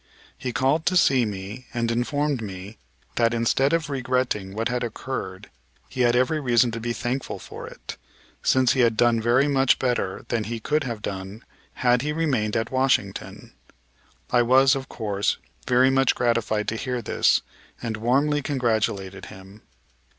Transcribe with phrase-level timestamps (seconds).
[0.35, 2.79] He called to see me and informed me
[3.17, 5.51] that, instead of regretting what had occurred,
[5.89, 7.97] he had every reason to be thankful for it,
[8.41, 11.43] since he had done very much better than he could have done
[11.85, 13.53] had he remained at Washington.
[14.31, 15.37] I was, of course,
[15.67, 17.43] very much gratified to hear this
[17.79, 19.61] and warmly congratulated him.